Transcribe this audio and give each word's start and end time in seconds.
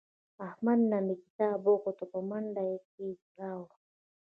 احمد 0.47 0.79
نه 0.91 0.97
مې 1.05 1.15
کتاب 1.23 1.59
وغوښت 1.65 1.99
په 2.11 2.19
منډه 2.29 2.63
کې 2.91 3.07
یې 3.11 3.21
راوړ. 3.37 3.69